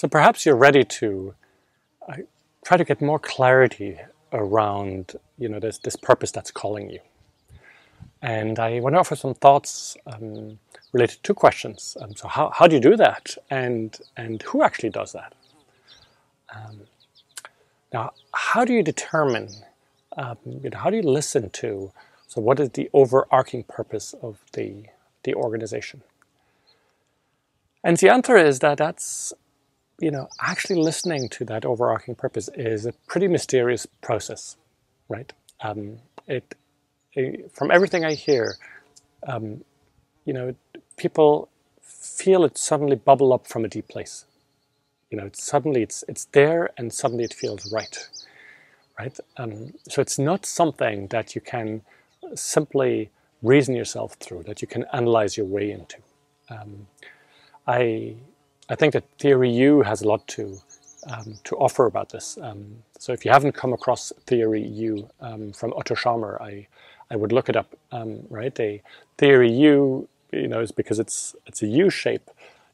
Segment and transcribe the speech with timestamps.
[0.00, 1.34] So perhaps you're ready to
[2.08, 2.22] uh,
[2.64, 3.98] try to get more clarity
[4.32, 7.00] around you know this this purpose that's calling you.
[8.22, 10.58] And I want to offer some thoughts um,
[10.94, 11.98] related to questions.
[12.00, 15.34] Um, so how, how do you do that, and and who actually does that?
[16.48, 16.80] Um,
[17.92, 19.50] now, how do you determine?
[20.16, 21.92] Um, you know, how do you listen to?
[22.26, 24.86] So, what is the overarching purpose of the
[25.24, 26.00] the organization?
[27.84, 29.32] And the answer is that that's
[30.00, 34.56] you know actually listening to that overarching purpose is a pretty mysterious process,
[35.08, 35.32] right?
[35.62, 36.56] Um, it,
[37.14, 38.56] it, from everything I hear,
[39.26, 39.64] um,
[40.26, 40.54] you know,
[40.96, 41.50] people
[41.82, 44.26] feel it suddenly bubble up from a deep place
[45.10, 48.08] you know, it's suddenly it's it's there and suddenly it feels right,
[48.98, 49.18] right?
[49.36, 51.82] Um, so it's not something that you can
[52.34, 53.10] simply
[53.42, 55.98] reason yourself through, that you can analyze your way into.
[56.50, 56.86] Um,
[57.66, 58.16] I
[58.70, 60.58] I think that Theory U has a lot to
[61.08, 62.38] um, to offer about this.
[62.42, 66.68] Um, so if you haven't come across Theory U um, from Otto Scharmer, I
[67.10, 67.76] I would look it up.
[67.92, 68.82] Um, right, a
[69.18, 72.30] Theory U, you know, is because it's it's a U shape.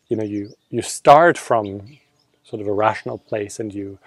[0.09, 1.99] You know, you you start from
[2.45, 3.99] sort of a rational place and you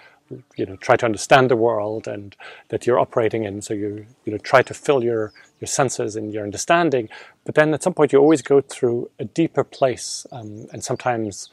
[0.57, 2.35] you know try to understand the world and
[2.69, 6.33] that you're operating in so you you know try to fill your your senses and
[6.33, 7.09] your understanding
[7.45, 11.49] but then at some point you always go through a deeper place um, and sometimes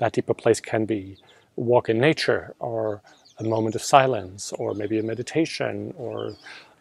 [0.00, 1.02] that deeper place can be
[1.56, 3.00] a walk in nature or
[3.38, 6.14] a moment of silence or maybe a meditation or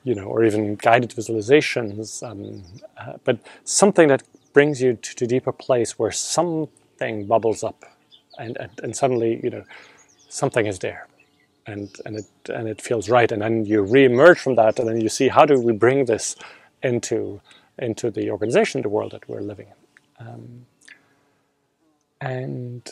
[0.03, 2.64] you know or even guided visualizations um,
[2.97, 7.86] uh, but something that brings you to a deeper place where something bubbles up
[8.38, 9.64] and, and, and suddenly, you know,
[10.30, 11.08] something is there
[11.67, 13.31] and, and, it, and it feels right.
[13.31, 16.36] And then you re-emerge from that and then you see how do we bring this
[16.81, 17.42] into,
[17.78, 20.28] into the organization, the world that we're living in.
[20.28, 20.66] Um,
[22.22, 22.90] and,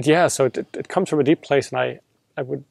[0.00, 2.00] and yeah, so it, it comes from a deep place and I,
[2.34, 2.64] I would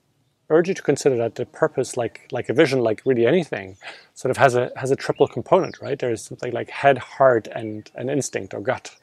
[0.49, 3.77] urge you to consider that the purpose, like like a vision, like really anything,
[4.15, 5.99] sort of has a has a triple component, right?
[5.99, 8.95] There is something like head, heart, and an instinct or gut,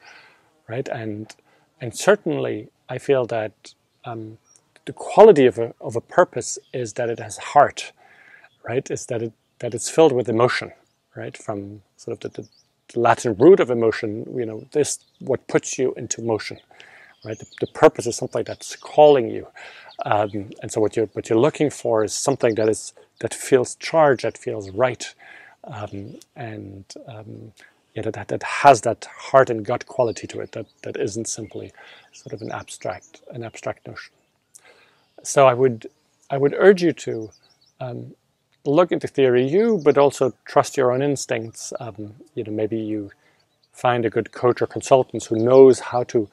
[0.67, 0.89] right?
[0.89, 1.33] And
[1.79, 3.73] and certainly I feel that
[4.03, 4.39] um,
[4.83, 7.93] the quality of a, of a purpose is that it has heart,
[8.67, 8.91] right?
[8.91, 10.73] Is that it that it's filled with emotion,
[11.15, 11.37] right?
[11.37, 12.49] From sort of the, the,
[12.93, 16.59] the Latin root of emotion, you know, this what puts you into motion,
[17.25, 17.37] right?
[17.37, 19.47] The, the purpose is something that's calling you,
[20.05, 23.75] um, and so what you're what you're looking for is something that is that feels
[23.75, 25.13] charged, that feels right,
[25.63, 27.51] um, and um,
[27.97, 31.27] you know, that, that has that heart and gut quality to it that, that isn't
[31.27, 31.71] simply
[32.11, 34.13] sort of an abstract an abstract notion.
[35.23, 35.87] So I would
[36.29, 37.31] I would urge you to
[37.79, 38.13] um,
[38.65, 41.73] look into theory U, but also trust your own instincts.
[41.79, 43.11] Um, you know, maybe you
[43.73, 46.29] find a good coach or consultant who knows how to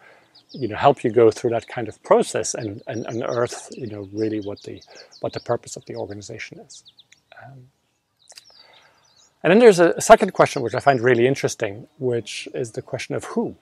[0.54, 4.08] you know help you go through that kind of process and, and unearth you know
[4.12, 4.80] really what the
[5.20, 6.84] what the purpose of the organization is.
[7.44, 7.68] Um,
[9.42, 13.14] and then there's a second question which I find really interesting, which is the question
[13.14, 13.56] of who.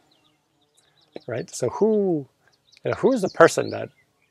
[1.26, 1.52] Right?
[1.52, 2.28] So who
[2.84, 3.88] you know, who is the person that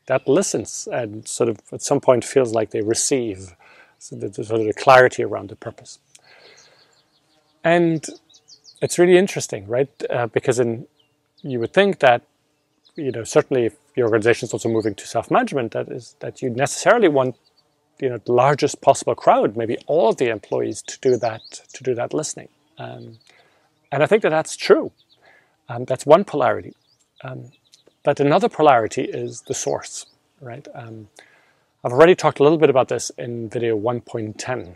[0.08, 3.56] that listens and sort of at some point feels like they receive
[4.00, 6.00] so the, sort of the clarity around the purpose.
[7.64, 8.04] And
[8.82, 9.90] it's really interesting, right?
[10.10, 10.88] Uh, because in
[11.44, 12.24] you would think that
[12.96, 16.50] you know certainly if your organization is also moving to self-management, that is that you
[16.50, 17.36] necessarily want
[18.00, 21.42] you know the largest possible crowd, maybe all of the employees, to do that
[21.74, 22.50] to do that listening.
[22.78, 23.20] Um,
[23.92, 24.92] and I think that that's true.
[25.70, 26.74] Um, that's one polarity.
[27.24, 27.52] Um,
[28.04, 30.06] but another polarity is the source,
[30.40, 30.68] right?
[30.74, 31.10] Um,
[31.84, 34.76] I've already talked a little bit about this in video 1.10.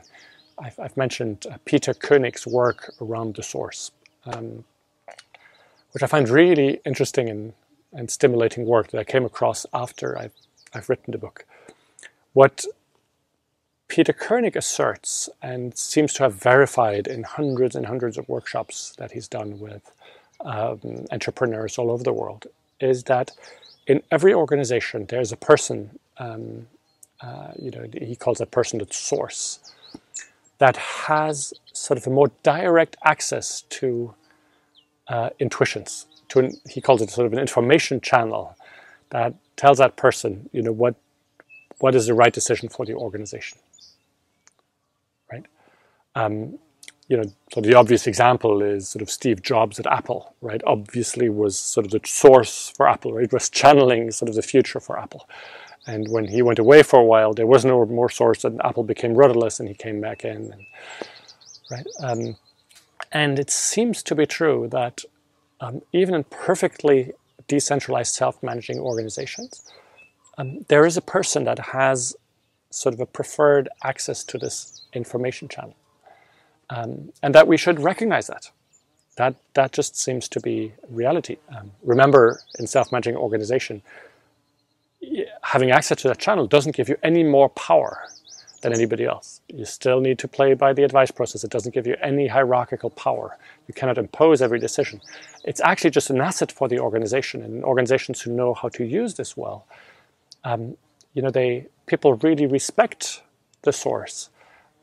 [0.57, 3.91] I've, I've mentioned uh, Peter Koenig's work around the source,
[4.25, 4.63] um,
[5.91, 7.53] which I find really interesting and,
[7.95, 10.33] and stimulating work that I came across after I've,
[10.73, 11.45] I've written the book.
[12.33, 12.65] What
[13.87, 19.11] Peter Koenig asserts and seems to have verified in hundreds and hundreds of workshops that
[19.11, 19.91] he's done with
[20.43, 22.47] um, entrepreneurs all over the world
[22.79, 23.31] is that
[23.87, 26.67] in every organization there's a person, um,
[27.21, 29.59] uh, you know, he calls that person the source,
[30.57, 34.13] that has sort of a more direct access to
[35.07, 36.07] uh, intuitions.
[36.35, 38.55] To an, he calls it sort of an information channel
[39.09, 40.95] that tells that person, you know, what
[41.79, 43.57] what is the right decision for the organization.
[45.31, 45.45] right?
[46.15, 46.59] Um,
[47.07, 50.61] you know, so the obvious example is sort of Steve Jobs at Apple, right?
[50.65, 53.31] Obviously, was sort of the source for Apple, right?
[53.31, 55.27] Was channeling sort of the future for Apple.
[55.87, 58.83] And when he went away for a while, there was no more source, and Apple
[58.83, 60.65] became rudderless, and he came back in, and,
[61.69, 61.87] right?
[62.01, 62.37] Um,
[63.11, 65.03] and it seems to be true that
[65.61, 67.13] um, even in perfectly
[67.47, 69.61] decentralized self-managing organizations,
[70.37, 72.15] um, there is a person that has
[72.69, 75.75] sort of a preferred access to this information channel.
[76.69, 78.49] Um, and that we should recognize that.
[79.17, 81.37] That, that just seems to be reality.
[81.55, 83.81] Um, remember, in self-managing organization,
[85.41, 88.09] having access to that channel doesn't give you any more power
[88.61, 89.41] than anybody else.
[89.47, 91.43] You still need to play by the advice process.
[91.43, 93.37] It doesn't give you any hierarchical power.
[93.67, 95.01] You cannot impose every decision.
[95.43, 99.15] It's actually just an asset for the organization and organizations who know how to use
[99.15, 99.65] this well.
[100.43, 100.77] Um,
[101.13, 103.21] you know, they people really respect
[103.61, 104.29] the source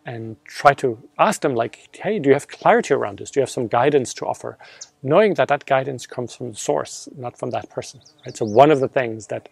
[0.05, 3.31] and try to ask them like, hey, do you have clarity around this?
[3.31, 4.59] Do you have some guidance to offer?
[5.03, 8.01] Knowing that that guidance comes from the source, not from that person.
[8.27, 8.37] Right?
[8.37, 9.49] So one of the things that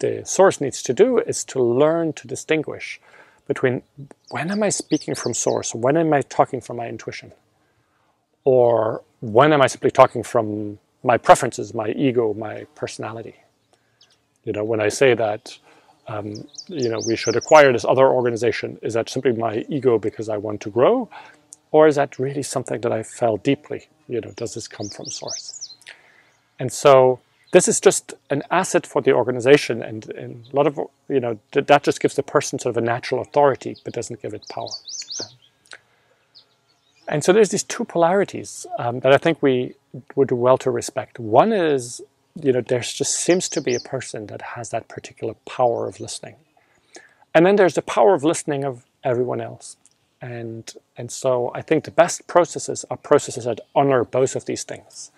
[0.00, 3.00] the source needs to do is to learn to distinguish
[3.46, 3.82] between
[4.30, 7.32] when am I speaking from source, when am I talking from my intuition,
[8.44, 13.36] or when am I simply talking from my preferences, my ego, my personality.
[14.44, 15.56] You know, when I say that,
[16.08, 20.28] um, you know, we should acquire this other organization, is that simply my ego because
[20.28, 21.08] I want to grow,
[21.70, 23.88] or is that really something that I felt deeply?
[24.08, 25.74] You know, does this come from source?
[26.58, 27.20] And so
[27.52, 30.78] this is just an asset for the organization and, and, a lot of
[31.08, 34.34] you know that just gives the person sort of a natural authority but doesn't give
[34.34, 34.68] it power.
[37.08, 39.74] And so there's these two polarities um, that i think we
[40.16, 41.18] would do well to respect.
[41.18, 42.00] One is
[42.34, 46.00] you know there just seems to be a person that has that particular power of
[46.00, 46.36] listening.
[47.34, 49.76] And then there's the power of listening of everyone else.
[50.20, 54.64] And and so i think the best processes are processes that honor both of these
[54.64, 55.12] things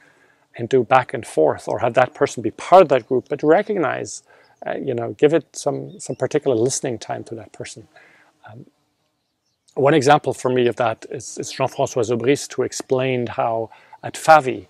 [0.59, 3.43] and do back and forth or have that person be part of that group, but
[3.43, 4.23] recognize,
[4.67, 7.87] uh, you know, give it some, some particular listening time to that person.
[8.51, 8.67] Um,
[9.75, 13.71] one example for me of that is, is Jean-François Zobrist, who explained how
[14.03, 14.67] at Favi,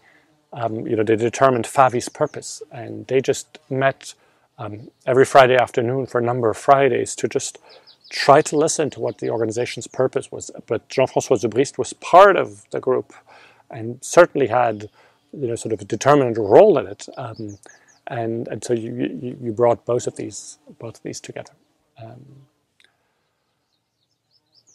[0.52, 4.14] um, you know, they determined Favi's purpose, and they just met
[4.58, 7.58] um, every Friday afternoon for a number of Fridays to just
[8.10, 10.50] try to listen to what the organization's purpose was.
[10.66, 13.14] But Jean-François Zobrist was part of the group
[13.70, 14.90] and certainly had
[15.32, 17.08] you know, sort of a determinant role in it.
[17.16, 17.58] Um,
[18.06, 21.52] and, and so you, you, you, brought both of these, both of these together.
[22.02, 22.24] Um,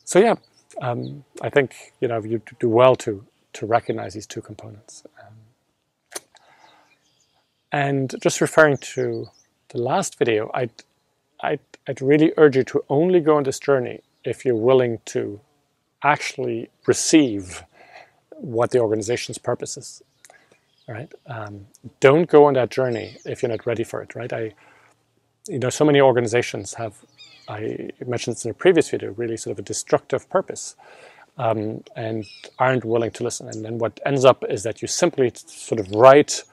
[0.03, 0.35] so yeah,
[0.81, 5.03] um, I think, you know, you do well to, to recognize these two components.
[5.23, 6.21] Um,
[7.71, 9.29] and just referring to
[9.69, 10.71] the last video, I'd,
[11.41, 15.39] I'd, I'd really urge you to only go on this journey if you're willing to
[16.03, 17.63] actually receive
[18.29, 20.03] what the organization's purpose is
[20.87, 21.11] right?
[21.27, 21.67] Um,
[21.99, 24.31] don't go on that journey if you're not ready for it, right?
[24.31, 24.53] I,
[25.47, 26.95] you know, so many organizations have,
[27.47, 30.75] I mentioned this in a previous video, really sort of a destructive purpose
[31.37, 32.25] um, and
[32.59, 33.47] aren't willing to listen.
[33.49, 36.43] And then what ends up is that you simply sort of write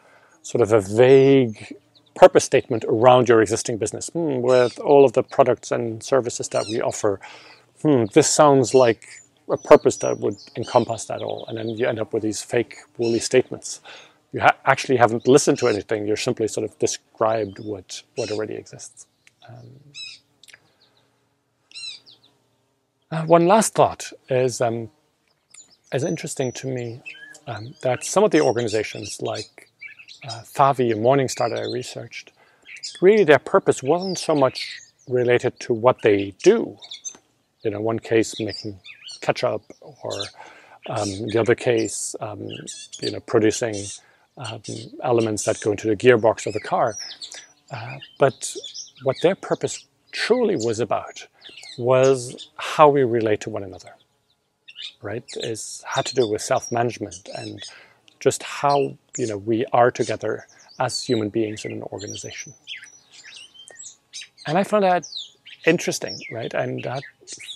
[0.42, 1.76] sort of a vague
[2.14, 6.64] purpose statement around your existing business hmm, with all of the products and services that
[6.68, 7.20] we offer.
[7.82, 9.06] Hmm, this sounds like
[9.48, 11.44] a purpose that would encompass that all.
[11.48, 13.80] And then you end up with these fake woolly statements
[14.32, 16.06] you ha actually haven't listened to anything.
[16.06, 19.06] You're simply sort of described what, what already exists.
[19.48, 19.70] Um,
[23.10, 24.90] uh, one last thought is, um,
[25.92, 27.02] is interesting to me
[27.46, 29.68] um, that some of the organizations like
[30.24, 32.32] uh, Favi and Morningstar that I researched,
[33.00, 36.76] really their purpose wasn't so much related to what they do.
[37.64, 38.78] You know, one case making
[39.20, 40.12] ketchup or
[40.88, 42.48] um, the other case, um,
[43.00, 43.74] you know, producing
[44.40, 44.62] um,
[45.02, 46.94] elements that go into the gearbox of the car.
[47.70, 48.54] Uh, but
[49.02, 51.26] what their purpose truly was about
[51.78, 53.94] was how we relate to one another,
[55.02, 55.24] right?
[55.36, 57.62] Is had to do with self-management and
[58.18, 60.46] just how you know we are together
[60.78, 62.54] as human beings in an organization.
[64.46, 65.04] And I found that
[65.66, 66.52] interesting, right?
[66.54, 67.02] And that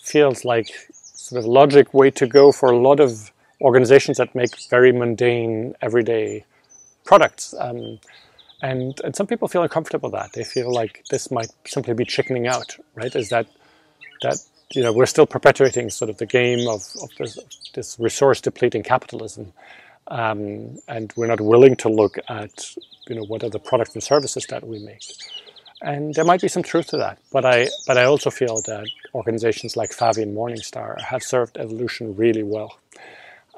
[0.03, 4.51] feels like sort of logic way to go for a lot of organizations that make
[4.69, 6.45] very mundane, everyday
[7.05, 7.55] products.
[7.59, 7.99] Um,
[8.63, 10.33] and, and some people feel uncomfortable with that.
[10.33, 13.15] They feel like this might simply be chickening out, right?
[13.15, 13.47] Is that,
[14.23, 14.39] that
[14.71, 17.39] you know, we're still perpetuating sort of the game of, of this,
[17.75, 19.53] this resource depleting capitalism.
[20.09, 22.75] Um, and we're not willing to look at,
[23.09, 25.03] you know, what are the products and services that we make.
[25.83, 28.87] And there might be some truth to that, but I, but I also feel that
[29.15, 32.79] organizations like Favi and Morningstar have served evolution really well.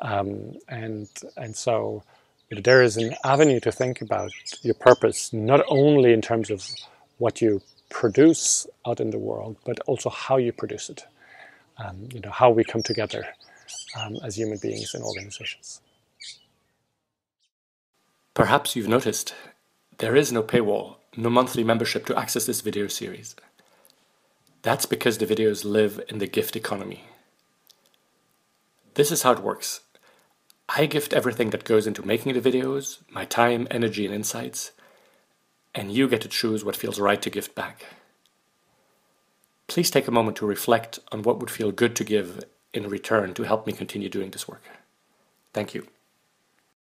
[0.01, 2.03] Um, and, and so
[2.51, 4.31] there is an avenue to think about
[4.63, 6.67] your purpose, not only in terms of
[7.19, 11.05] what you produce out in the world, but also how you produce it.
[11.79, 13.27] Um, you know, how we come together
[13.99, 15.81] um, as human beings and organizations.
[18.33, 19.35] Perhaps you've noticed
[19.99, 23.35] there is no paywall, no monthly membership to access this video series.
[24.63, 27.05] That's because the videos live in the gift economy.
[28.95, 29.81] This is how it works.
[30.79, 34.73] I gift everything that goes into making the videos, my time, energy, and insights,
[35.75, 37.87] and you get to choose what feels right to gift back.
[39.69, 43.33] Please take a moment to reflect on what would feel good to give in return
[43.33, 44.65] to help me continue doing this work.
[45.55, 45.87] Thank you.